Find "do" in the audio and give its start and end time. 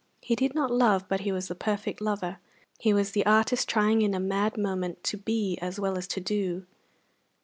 6.19-6.65